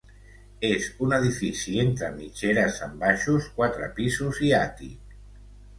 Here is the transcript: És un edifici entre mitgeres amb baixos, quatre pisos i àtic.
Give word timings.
És 0.69 0.87
un 1.07 1.13
edifici 1.17 1.75
entre 1.83 2.09
mitgeres 2.17 2.81
amb 2.87 2.99
baixos, 3.07 3.53
quatre 3.61 3.95
pisos 4.01 4.43
i 4.49 4.53
àtic. 4.65 5.19